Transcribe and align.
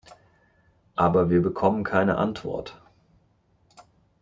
Aber 0.95 1.29
wir 1.29 1.43
bekommen 1.43 1.83
keine 1.83 2.17
Antwort. 2.17 2.81